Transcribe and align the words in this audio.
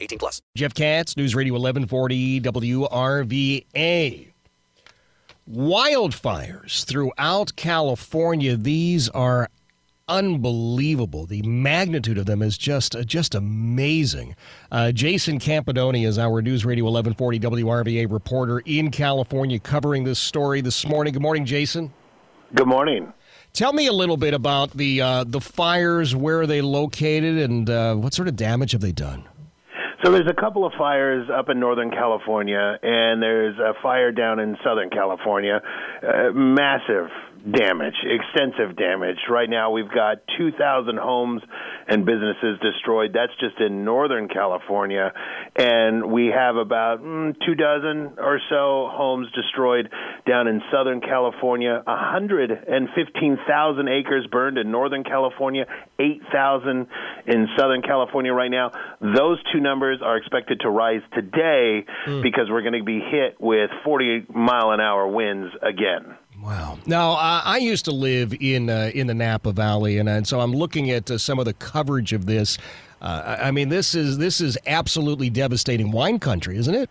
18 0.00 0.18
plus. 0.18 0.40
Jeff 0.54 0.74
Katz, 0.74 1.16
News 1.16 1.34
Radio 1.34 1.54
1140 1.54 2.40
WRVA. 2.40 4.32
Wildfires 5.50 6.84
throughout 6.84 7.56
California. 7.56 8.56
These 8.56 9.08
are 9.08 9.48
unbelievable. 10.08 11.26
The 11.26 11.42
magnitude 11.42 12.18
of 12.18 12.26
them 12.26 12.42
is 12.42 12.58
just 12.58 12.96
uh, 12.96 13.02
just 13.02 13.34
amazing. 13.34 14.34
Uh, 14.72 14.92
Jason 14.92 15.38
Campadoni 15.38 16.06
is 16.06 16.18
our 16.18 16.42
News 16.42 16.64
Radio 16.64 16.84
1140 16.84 17.40
WRVA 17.40 18.10
reporter 18.10 18.60
in 18.60 18.90
California 18.90 19.58
covering 19.58 20.04
this 20.04 20.18
story 20.18 20.60
this 20.60 20.86
morning. 20.86 21.12
Good 21.12 21.22
morning, 21.22 21.44
Jason. 21.44 21.92
Good 22.54 22.66
morning. 22.66 23.12
Tell 23.52 23.72
me 23.72 23.86
a 23.86 23.92
little 23.92 24.16
bit 24.16 24.34
about 24.34 24.72
the 24.72 25.00
uh, 25.00 25.24
the 25.24 25.40
fires, 25.40 26.14
where 26.14 26.40
are 26.40 26.46
they 26.46 26.60
located, 26.60 27.38
and 27.38 27.68
uh, 27.68 27.94
what 27.94 28.14
sort 28.14 28.28
of 28.28 28.36
damage 28.36 28.72
have 28.72 28.80
they 28.80 28.92
done? 28.92 29.24
So 30.04 30.12
there's 30.12 30.28
a 30.28 30.40
couple 30.40 30.64
of 30.64 30.72
fires 30.78 31.28
up 31.28 31.48
in 31.48 31.58
Northern 31.58 31.90
California, 31.90 32.78
and 32.82 33.20
there's 33.20 33.58
a 33.58 33.74
fire 33.82 34.12
down 34.12 34.38
in 34.38 34.56
Southern 34.62 34.90
California. 34.90 35.60
Uh, 36.00 36.30
massive 36.32 37.10
damage, 37.44 37.94
extensive 38.04 38.76
damage. 38.76 39.18
Right 39.28 39.48
now, 39.48 39.70
we've 39.70 39.90
got 39.90 40.18
2,000 40.36 40.98
homes 40.98 41.42
and 41.86 42.04
businesses 42.04 42.58
destroyed. 42.60 43.12
That's 43.14 43.32
just 43.40 43.58
in 43.60 43.84
Northern 43.84 44.28
California. 44.28 45.12
And 45.56 46.12
we 46.12 46.26
have 46.26 46.56
about 46.56 47.02
mm, 47.02 47.34
two 47.46 47.54
dozen 47.54 48.18
or 48.18 48.40
so 48.50 48.88
homes 48.90 49.28
destroyed 49.34 49.88
down 50.26 50.48
in 50.48 50.60
Southern 50.72 51.00
California. 51.00 51.82
115,000 51.86 53.88
acres 53.88 54.26
burned 54.30 54.58
in 54.58 54.70
Northern 54.70 55.04
California, 55.04 55.64
8,000 55.98 56.86
in 57.26 57.48
Southern 57.58 57.82
California 57.82 58.32
right 58.32 58.50
now. 58.50 58.70
Those 59.00 59.38
two 59.52 59.60
numbers 59.60 60.00
are 60.02 60.16
expected 60.16 60.60
to 60.60 60.70
rise 60.70 61.02
today 61.14 61.84
mm. 62.06 62.22
because 62.22 62.46
we're 62.50 62.62
going 62.62 62.78
to 62.78 62.84
be 62.84 63.00
hit 63.00 63.40
with 63.40 63.70
40 63.84 64.26
mile 64.34 64.72
an 64.72 64.80
hour 64.80 65.08
winds 65.08 65.54
again. 65.62 66.16
Wow. 66.48 66.78
Now, 66.86 67.10
uh, 67.12 67.42
I 67.44 67.58
used 67.58 67.84
to 67.84 67.92
live 67.92 68.32
in 68.40 68.70
uh, 68.70 68.90
in 68.94 69.06
the 69.06 69.12
Napa 69.12 69.52
Valley, 69.52 69.98
and, 69.98 70.08
and 70.08 70.26
so 70.26 70.40
I'm 70.40 70.54
looking 70.54 70.90
at 70.90 71.10
uh, 71.10 71.18
some 71.18 71.38
of 71.38 71.44
the 71.44 71.52
coverage 71.52 72.14
of 72.14 72.24
this. 72.24 72.56
Uh, 73.02 73.36
I 73.38 73.50
mean, 73.50 73.68
this 73.68 73.94
is 73.94 74.16
this 74.16 74.40
is 74.40 74.56
absolutely 74.66 75.28
devastating 75.28 75.92
wine 75.92 76.18
country, 76.18 76.56
isn't 76.56 76.74
it? 76.74 76.88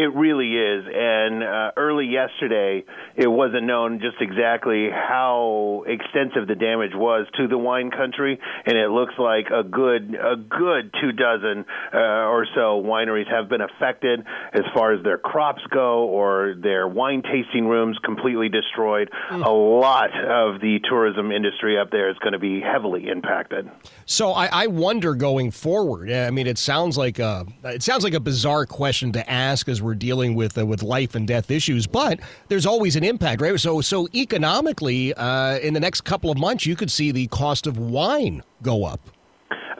It 0.00 0.14
really 0.14 0.56
is. 0.56 0.86
And 0.90 1.42
uh, 1.42 1.72
early 1.76 2.06
yesterday, 2.06 2.84
it 3.16 3.26
wasn't 3.26 3.64
known 3.64 4.00
just 4.00 4.16
exactly 4.18 4.88
how 4.90 5.84
extensive 5.86 6.48
the 6.48 6.54
damage 6.54 6.92
was 6.94 7.26
to 7.36 7.46
the 7.46 7.58
wine 7.58 7.90
country, 7.90 8.40
and 8.64 8.78
it 8.78 8.88
looks 8.88 9.12
like 9.18 9.48
a 9.52 9.62
good 9.62 10.14
a 10.14 10.36
good 10.36 10.94
two 11.02 11.12
dozen 11.12 11.66
uh, 11.92 12.32
or 12.32 12.46
so 12.54 12.82
wineries 12.82 13.30
have 13.30 13.50
been 13.50 13.60
affected 13.60 14.20
as 14.54 14.62
far 14.72 14.94
as 14.94 15.04
their 15.04 15.18
crops 15.18 15.60
go, 15.68 16.04
or 16.04 16.54
their 16.58 16.88
wine 16.88 17.22
tasting 17.22 17.66
rooms 17.66 17.98
completely 18.02 18.48
destroyed. 18.48 19.10
Mm. 19.30 19.44
A 19.44 19.50
lot 19.50 20.12
of 20.14 20.62
the 20.62 20.78
tourism 20.88 21.30
industry 21.30 21.78
up 21.78 21.90
there 21.90 22.08
is 22.08 22.16
going 22.20 22.32
to 22.32 22.38
be 22.38 22.62
heavily 22.62 23.06
impacted. 23.08 23.70
So 24.06 24.32
I, 24.32 24.46
I 24.46 24.66
wonder 24.68 25.14
going 25.14 25.50
forward. 25.50 26.10
I 26.10 26.30
mean, 26.30 26.46
it 26.46 26.56
sounds 26.56 26.96
like 26.96 27.18
a 27.18 27.46
it 27.64 27.82
sounds 27.82 28.02
like 28.02 28.14
a 28.14 28.20
bizarre 28.20 28.64
question 28.64 29.12
to 29.12 29.30
ask 29.30 29.68
as 29.68 29.82
we're 29.82 29.89
dealing 29.94 30.34
with 30.34 30.56
uh, 30.56 30.66
with 30.66 30.82
life 30.82 31.14
and 31.14 31.26
death 31.26 31.50
issues, 31.50 31.86
but 31.86 32.20
there's 32.48 32.66
always 32.66 32.96
an 32.96 33.04
impact, 33.04 33.40
right? 33.40 33.58
So 33.58 33.80
so 33.80 34.08
economically, 34.14 35.14
uh, 35.14 35.58
in 35.58 35.74
the 35.74 35.80
next 35.80 36.02
couple 36.02 36.30
of 36.30 36.38
months, 36.38 36.66
you 36.66 36.76
could 36.76 36.90
see 36.90 37.12
the 37.12 37.26
cost 37.28 37.66
of 37.66 37.78
wine 37.78 38.42
go 38.62 38.84
up. 38.84 39.00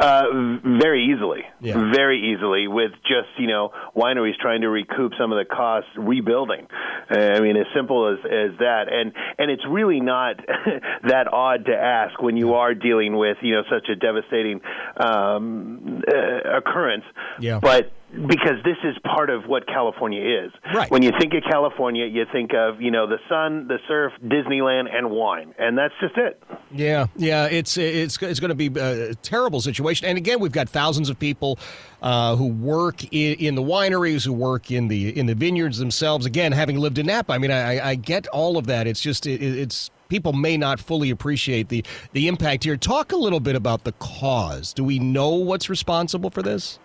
Uh, 0.01 0.59
very 0.81 1.13
easily, 1.13 1.43
yeah. 1.61 1.93
very 1.93 2.33
easily, 2.33 2.67
with 2.67 2.91
just 3.03 3.29
you 3.37 3.47
know 3.47 3.71
wineries 3.95 4.35
trying 4.41 4.63
to 4.63 4.71
recoup 4.71 5.13
some 5.21 5.31
of 5.31 5.37
the 5.37 5.45
costs 5.45 5.91
rebuilding. 5.95 6.67
I 7.11 7.41
mean, 7.41 7.59
as 7.59 7.67
simple 7.77 8.09
as 8.09 8.19
as 8.25 8.59
that, 8.61 8.85
and 8.91 9.13
and 9.37 9.51
it's 9.51 9.65
really 9.69 10.01
not 10.01 10.37
that 11.03 11.31
odd 11.31 11.67
to 11.67 11.77
ask 11.77 12.19
when 12.23 12.39
you 12.39 12.55
are 12.55 12.73
dealing 12.73 13.15
with 13.15 13.37
you 13.43 13.57
know 13.57 13.63
such 13.69 13.91
a 13.91 13.95
devastating 13.95 14.63
um, 14.97 16.03
uh, 16.09 16.57
occurrence. 16.57 17.05
Yeah. 17.39 17.59
But 17.61 17.93
because 18.13 18.63
this 18.65 18.77
is 18.83 18.97
part 19.05 19.31
of 19.31 19.45
what 19.47 19.67
California 19.67 20.45
is. 20.45 20.53
Right. 20.75 20.91
When 20.91 21.03
you 21.03 21.13
think 21.19 21.33
of 21.35 21.43
California, 21.49 22.07
you 22.07 22.25
think 22.33 22.53
of 22.55 22.81
you 22.81 22.91
know 22.91 23.07
the 23.07 23.19
sun, 23.29 23.69
the 23.69 23.79
surf, 23.87 24.13
Disneyland, 24.25 24.93
and 24.93 25.11
wine, 25.11 25.55
and 25.59 25.79
that's 25.79 25.95
just 26.01 26.17
it. 26.17 26.43
Yeah, 26.73 27.07
yeah, 27.17 27.47
it's 27.47 27.77
it's 27.77 28.21
it's 28.23 28.41
going 28.41 28.49
to 28.49 28.55
be 28.55 28.67
a 28.79 29.15
terrible 29.17 29.61
situation. 29.61 30.09
And 30.09 30.19
again, 30.19 30.41
we've 30.41 30.53
got 30.53 30.69
thousands 30.69 31.09
of 31.09 31.19
people 31.19 31.59
uh, 32.03 32.37
who 32.37 32.49
work 32.49 33.05
in, 33.13 33.35
in, 33.39 33.55
the 33.55 33.63
wineries, 33.63 34.25
who 34.25 34.33
work 34.33 34.71
in 34.71 34.89
the 34.89 35.17
in 35.17 35.27
the 35.27 35.35
vineyards 35.35 35.79
themselves. 35.79 36.27
Again, 36.27 36.53
having 36.53 36.79
lived 36.79 36.99
in 36.99 37.07
Napa, 37.07 37.33
I 37.33 37.39
mean, 37.39 37.51
I, 37.51 37.91
I 37.91 37.95
get 37.95 38.27
all 38.29 38.57
of 38.57 38.67
that. 38.67 38.87
It's 38.87 39.01
just 39.01 39.27
it, 39.27 39.41
it's 39.41 39.91
people 40.09 40.33
may 40.33 40.57
not 40.57 40.81
fully 40.81 41.11
appreciate 41.11 41.69
the 41.69 41.85
the 42.13 42.27
impact 42.27 42.65
here. 42.65 42.77
Talk 42.77 43.13
a 43.13 43.17
little 43.17 43.41
bit 43.41 43.55
about 43.55 43.85
the 43.85 43.93
cause. 43.93 44.73
Do 44.73 44.83
we 44.83 44.99
know 44.99 45.31
what's 45.31 45.71
responsible 45.71 46.31
for 46.31 46.43
this? 46.43 46.79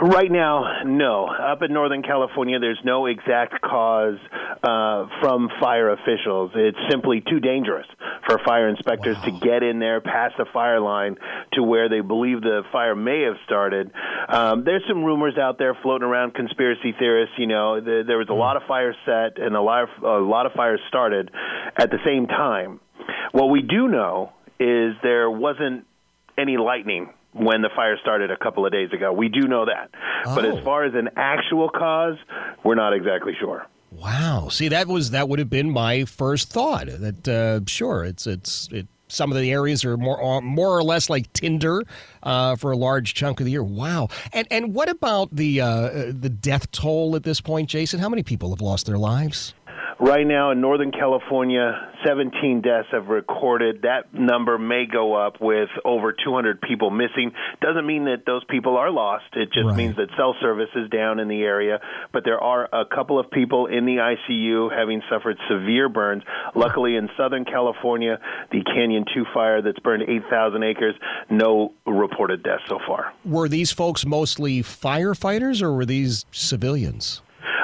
Right 0.00 0.30
now, 0.30 0.82
no. 0.84 1.26
Up 1.26 1.62
in 1.62 1.72
Northern 1.72 2.02
California, 2.02 2.58
there's 2.58 2.80
no 2.84 3.06
exact 3.06 3.60
cause 3.60 4.18
uh, 4.62 5.06
from 5.20 5.48
fire 5.60 5.90
officials. 5.90 6.52
It's 6.54 6.78
simply 6.90 7.22
too 7.28 7.40
dangerous 7.40 7.86
for 8.26 8.38
fire 8.44 8.68
inspectors 8.68 9.16
wow. 9.18 9.24
to 9.24 9.30
get 9.40 9.62
in 9.62 9.78
there 9.78 10.00
past 10.00 10.34
the 10.38 10.46
fire 10.52 10.80
line 10.80 11.16
to 11.54 11.62
where 11.62 11.88
they 11.88 12.00
believe 12.00 12.40
the 12.40 12.62
fire 12.72 12.94
may 12.94 13.22
have 13.22 13.36
started. 13.44 13.90
Um, 14.28 14.64
there's 14.64 14.84
some 14.88 15.04
rumors 15.04 15.36
out 15.36 15.58
there 15.58 15.76
floating 15.82 16.06
around, 16.06 16.34
conspiracy 16.34 16.94
theorists. 16.98 17.34
You 17.38 17.46
know, 17.46 17.80
the, 17.80 18.04
there 18.06 18.18
was 18.18 18.28
a 18.28 18.32
hmm. 18.32 18.38
lot 18.38 18.56
of 18.56 18.62
fires 18.68 18.96
set 19.04 19.38
and 19.42 19.56
a 19.56 19.60
lot 19.60 19.84
of 19.84 20.02
a 20.02 20.24
lot 20.24 20.46
of 20.46 20.52
fires 20.52 20.80
started 20.88 21.30
at 21.76 21.90
the 21.90 21.98
same 22.04 22.26
time. 22.26 22.80
What 23.32 23.46
we 23.46 23.62
do 23.62 23.88
know 23.88 24.32
is 24.58 24.94
there 25.02 25.30
wasn't 25.30 25.86
any 26.38 26.56
lightning 26.56 27.10
when 27.32 27.62
the 27.62 27.70
fire 27.74 27.96
started 28.00 28.30
a 28.30 28.36
couple 28.36 28.66
of 28.66 28.72
days 28.72 28.92
ago. 28.92 29.12
We 29.12 29.28
do 29.28 29.42
know 29.42 29.66
that. 29.66 29.90
Oh. 30.26 30.34
But 30.34 30.44
as 30.44 30.56
oh. 30.56 30.64
far 30.64 30.84
as 30.84 30.94
an 30.94 31.10
actual 31.16 31.68
cause, 31.68 32.16
we're 32.64 32.74
not 32.74 32.92
exactly 32.92 33.34
sure. 33.38 33.66
Wow. 33.92 34.48
See, 34.50 34.68
that 34.68 34.86
was 34.86 35.10
that 35.10 35.28
would 35.28 35.38
have 35.38 35.50
been 35.50 35.70
my 35.70 36.04
first 36.04 36.50
thought. 36.50 36.86
That 36.86 37.28
uh, 37.28 37.60
sure, 37.66 38.04
it's 38.04 38.26
it's 38.26 38.68
it. 38.72 38.86
Some 39.08 39.32
of 39.32 39.38
the 39.38 39.50
areas 39.50 39.84
are 39.84 39.96
more 39.96 40.22
uh, 40.22 40.40
more 40.40 40.76
or 40.76 40.84
less 40.84 41.10
like 41.10 41.32
Tinder 41.32 41.82
uh, 42.22 42.54
for 42.54 42.70
a 42.70 42.76
large 42.76 43.14
chunk 43.14 43.40
of 43.40 43.46
the 43.46 43.50
year. 43.50 43.64
Wow. 43.64 44.08
And 44.32 44.46
and 44.52 44.72
what 44.74 44.88
about 44.88 45.34
the 45.34 45.60
uh, 45.60 45.88
the 46.12 46.30
death 46.30 46.70
toll 46.70 47.16
at 47.16 47.24
this 47.24 47.40
point, 47.40 47.68
Jason? 47.68 47.98
How 47.98 48.08
many 48.08 48.22
people 48.22 48.50
have 48.50 48.60
lost 48.60 48.86
their 48.86 48.98
lives? 48.98 49.54
Right 50.00 50.26
now 50.26 50.50
in 50.50 50.62
Northern 50.62 50.92
California, 50.92 51.92
17 52.06 52.62
deaths 52.62 52.88
have 52.90 53.08
recorded. 53.08 53.82
That 53.82 54.14
number 54.14 54.56
may 54.56 54.86
go 54.90 55.14
up 55.14 55.42
with 55.42 55.68
over 55.84 56.12
200 56.12 56.62
people 56.62 56.90
missing. 56.90 57.32
Doesn't 57.60 57.86
mean 57.86 58.06
that 58.06 58.24
those 58.24 58.42
people 58.44 58.78
are 58.78 58.90
lost. 58.90 59.26
It 59.34 59.52
just 59.52 59.66
right. 59.66 59.76
means 59.76 59.96
that 59.96 60.08
cell 60.16 60.34
service 60.40 60.70
is 60.74 60.88
down 60.88 61.20
in 61.20 61.28
the 61.28 61.42
area. 61.42 61.80
But 62.14 62.24
there 62.24 62.40
are 62.40 62.66
a 62.72 62.86
couple 62.86 63.18
of 63.18 63.30
people 63.30 63.66
in 63.66 63.84
the 63.84 63.96
ICU 63.96 64.74
having 64.74 65.02
suffered 65.10 65.36
severe 65.50 65.90
burns. 65.90 66.22
Luckily, 66.54 66.96
in 66.96 67.10
Southern 67.18 67.44
California, 67.44 68.18
the 68.50 68.62
Canyon 68.64 69.04
2 69.14 69.26
fire 69.34 69.60
that's 69.60 69.80
burned 69.80 70.04
8,000 70.08 70.62
acres, 70.62 70.94
no 71.28 71.74
reported 71.86 72.42
deaths 72.42 72.62
so 72.68 72.78
far. 72.86 73.12
Were 73.26 73.50
these 73.50 73.70
folks 73.70 74.06
mostly 74.06 74.62
firefighters 74.62 75.60
or 75.60 75.74
were 75.74 75.84
these 75.84 76.24
civilians? 76.32 77.20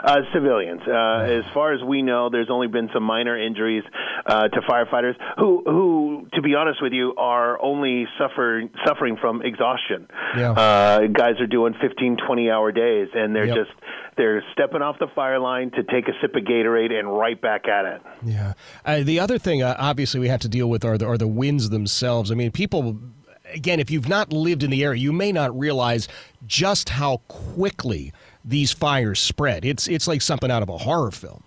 Uh, 0.06 0.20
civilians. 0.32 0.82
Uh, 0.86 1.26
as 1.26 1.44
far 1.52 1.72
as 1.72 1.82
we 1.82 2.00
know, 2.00 2.30
there's 2.30 2.48
only 2.48 2.68
been 2.68 2.88
some 2.94 3.02
minor 3.02 3.36
injuries 3.36 3.82
uh, 4.24 4.46
to 4.46 4.60
firefighters 4.60 5.14
who, 5.36 5.64
who, 5.66 6.28
to 6.32 6.42
be 6.42 6.54
honest 6.54 6.80
with 6.80 6.92
you, 6.92 7.12
are 7.16 7.60
only 7.60 8.06
suffering 8.16 8.70
suffering 8.86 9.16
from 9.20 9.42
exhaustion. 9.42 10.06
Yeah. 10.36 10.52
Uh, 10.52 11.06
guys 11.08 11.40
are 11.40 11.48
doing 11.48 11.74
15, 11.80 12.18
20 12.24 12.50
hour 12.50 12.70
days, 12.70 13.08
and 13.14 13.34
they're 13.34 13.46
yep. 13.46 13.56
just 13.56 13.70
they're 14.16 14.44
stepping 14.52 14.80
off 14.80 14.96
the 15.00 15.08
fire 15.14 15.40
line 15.40 15.72
to 15.72 15.82
take 15.82 16.06
a 16.08 16.12
sip 16.20 16.36
of 16.36 16.44
Gatorade 16.44 16.92
and 16.92 17.12
right 17.12 17.40
back 17.40 17.66
at 17.66 17.84
it. 17.84 18.02
Yeah. 18.24 18.52
Uh, 18.84 19.02
the 19.02 19.18
other 19.18 19.38
thing, 19.38 19.62
uh, 19.62 19.74
obviously, 19.76 20.20
we 20.20 20.28
have 20.28 20.40
to 20.40 20.48
deal 20.48 20.70
with 20.70 20.84
are 20.84 20.96
the, 20.96 21.06
are 21.06 21.18
the 21.18 21.26
winds 21.26 21.70
themselves. 21.70 22.30
I 22.30 22.34
mean, 22.34 22.52
people 22.52 22.96
again, 23.52 23.80
if 23.80 23.90
you've 23.90 24.08
not 24.08 24.32
lived 24.32 24.62
in 24.62 24.70
the 24.70 24.84
area, 24.84 25.00
you 25.00 25.12
may 25.12 25.32
not 25.32 25.56
realize 25.58 26.08
just 26.46 26.90
how 26.90 27.18
quickly 27.28 28.12
these 28.44 28.72
fires 28.72 29.20
spread. 29.20 29.64
It's 29.64 29.88
it's 29.88 30.06
like 30.06 30.22
something 30.22 30.50
out 30.50 30.62
of 30.62 30.68
a 30.68 30.78
horror 30.78 31.10
film. 31.10 31.42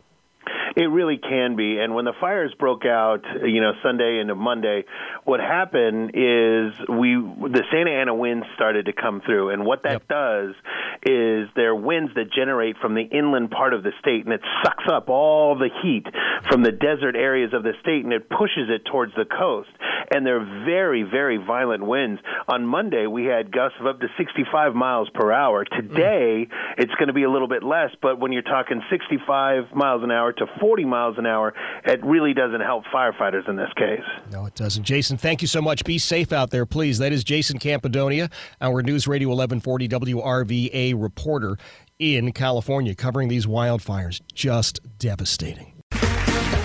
It 0.76 0.90
really 0.90 1.18
can 1.18 1.58
be. 1.58 1.78
And 1.80 1.94
when 1.94 2.06
the 2.06 2.14
fires 2.22 2.54
broke 2.58 2.86
out, 2.86 3.26
you 3.44 3.60
know, 3.60 3.74
Sunday 3.84 4.20
into 4.22 4.34
Monday, 4.34 4.86
what 5.26 5.42
happened 5.42 6.12
is 6.14 6.72
we 6.88 7.16
the 7.16 7.64
Santa 7.72 7.92
Ana 7.92 8.16
winds 8.16 8.46
started 8.56 8.86
to 8.86 8.94
come 8.94 9.22
through, 9.26 9.50
and 9.50 9.66
what 9.66 9.84
that 9.84 10.04
yep. 10.04 10.08
does 10.08 10.56
is 11.04 11.50
they're 11.56 11.76
winds 11.76 12.14
that 12.16 12.32
generate 12.32 12.78
from 12.78 12.96
the 12.96 13.02
inland 13.02 13.52
part 13.52 13.74
of 13.74 13.84
the 13.84 13.92
state, 14.00 14.24
and 14.24 14.34
it 14.34 14.42
sucks 14.64 14.86
up 14.90 15.10
all 15.10 15.58
the 15.58 15.70
heat 15.82 16.06
from 16.50 16.64
the 16.64 16.72
desert 16.72 17.16
areas 17.16 17.54
of 17.54 17.64
the 17.64 17.74
state, 17.82 18.06
and 18.06 18.14
it 18.14 18.30
pushes 18.30 18.70
it 18.70 18.86
towards 18.86 19.14
the 19.16 19.26
coast. 19.26 19.70
And 20.12 20.26
they're 20.26 20.44
very, 20.66 21.04
very 21.04 21.38
violent 21.38 21.86
winds. 21.86 22.22
On 22.48 22.66
Monday, 22.66 23.08
we 23.08 23.26
had 23.26 23.52
gusts 23.52 23.78
of 23.80 23.88
up 23.88 24.00
to 24.02 24.08
65 24.18 24.74
miles 24.74 25.10
per 25.14 25.32
hour. 25.32 25.66
Today, 25.66 26.48
mm. 26.50 26.74
it's 26.78 26.94
going 26.96 27.08
to 27.08 27.14
be 27.14 27.24
a 27.24 27.30
little 27.30 27.48
bit 27.48 27.64
less, 27.64 27.92
but 28.02 28.20
when 28.20 28.32
you're 28.32 28.42
talking 28.42 28.82
65 28.90 29.76
miles 29.76 30.04
an 30.04 30.12
hour 30.12 30.34
to 30.34 30.46
40 30.60 30.86
miles 30.86 31.18
an 31.18 31.26
hour, 31.26 31.54
it 31.86 32.04
really 32.04 32.34
doesn't 32.34 32.62
help 32.62 32.86
firefighters 32.86 33.48
in 33.48 33.56
this 33.56 33.70
case. 33.78 34.06
No, 34.32 34.46
it 34.46 34.56
doesn't. 34.56 34.84
Jason, 34.84 35.18
thank 35.18 35.42
you 35.42 35.48
so 35.48 35.62
much. 35.62 35.84
Be 35.84 35.98
safe 35.98 36.32
out 36.34 36.50
there, 36.50 36.66
please. 36.66 36.98
That 37.00 37.14
is 37.14 37.24
Jason 37.24 37.60
Campadonia, 37.60 38.32
our 38.62 38.82
News 38.82 39.08
Radio 39.08 39.30
1140 39.30 39.88
WRVA 39.88 41.02
reporter 41.02 41.58
in 42.00 42.32
California, 42.32 42.96
covering 42.96 43.28
these 43.28 43.46
wildfires. 43.46 44.22
Just 44.34 44.80
devastating. 44.98 45.79